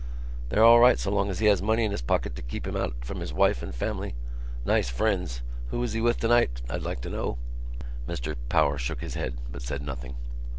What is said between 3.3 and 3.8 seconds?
wife and